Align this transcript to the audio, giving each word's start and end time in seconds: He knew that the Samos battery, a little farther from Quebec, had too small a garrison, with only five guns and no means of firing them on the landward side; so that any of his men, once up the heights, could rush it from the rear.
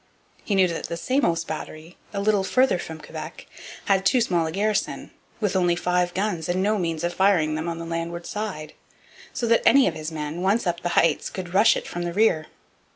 He 0.43 0.55
knew 0.55 0.67
that 0.67 0.85
the 0.85 0.97
Samos 0.97 1.43
battery, 1.43 1.95
a 2.11 2.19
little 2.19 2.43
farther 2.43 2.79
from 2.79 2.99
Quebec, 3.01 3.45
had 3.85 4.03
too 4.03 4.19
small 4.19 4.47
a 4.47 4.51
garrison, 4.51 5.11
with 5.39 5.55
only 5.55 5.75
five 5.75 6.15
guns 6.15 6.49
and 6.49 6.63
no 6.63 6.79
means 6.79 7.03
of 7.03 7.13
firing 7.13 7.53
them 7.53 7.69
on 7.69 7.77
the 7.77 7.85
landward 7.85 8.25
side; 8.25 8.73
so 9.31 9.45
that 9.45 9.61
any 9.63 9.87
of 9.87 9.93
his 9.93 10.11
men, 10.11 10.41
once 10.41 10.65
up 10.65 10.79
the 10.79 10.89
heights, 10.97 11.29
could 11.29 11.53
rush 11.53 11.77
it 11.77 11.87
from 11.87 12.01
the 12.01 12.13
rear. 12.13 12.47